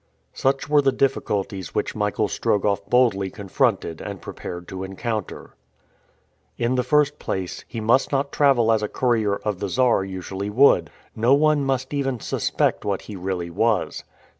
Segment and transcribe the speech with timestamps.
[0.33, 5.53] Such were the difficulties which Michael Strogoff boldly confronted and prepared to encounter.
[6.57, 10.49] In the first place, he must not travel as a courier of the Czar usually
[10.49, 10.89] would.
[11.15, 14.03] No one must even suspect what he really was.